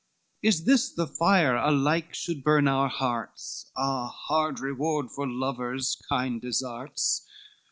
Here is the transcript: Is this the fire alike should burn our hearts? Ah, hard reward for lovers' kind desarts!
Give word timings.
Is 0.41 0.63
this 0.63 0.89
the 0.91 1.05
fire 1.05 1.55
alike 1.55 2.15
should 2.15 2.43
burn 2.43 2.67
our 2.67 2.87
hearts? 2.89 3.69
Ah, 3.77 4.07
hard 4.07 4.59
reward 4.59 5.11
for 5.11 5.27
lovers' 5.27 5.95
kind 6.09 6.41
desarts! 6.41 7.23